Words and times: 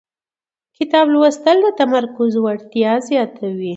کتاب 0.77 1.05
لوستل 1.13 1.57
د 1.65 1.67
تمرکز 1.79 2.31
وړتیا 2.43 2.91
زیاتوي 3.09 3.69